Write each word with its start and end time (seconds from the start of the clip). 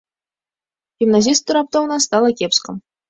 Гімназісту 1.03 1.49
раптоўна 1.59 1.99
стала 2.07 2.29
кепска. 2.41 2.69